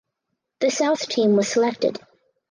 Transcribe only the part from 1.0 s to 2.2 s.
team was selected.